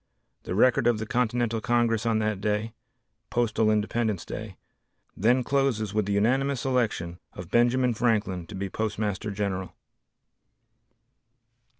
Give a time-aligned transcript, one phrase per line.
[0.45, 2.73] The record of the Continental Congress on that day
[3.29, 4.55] (postal independence day),
[5.15, 9.75] then closes with the unanimous election of Benjamin Franklin to be Postmaster General.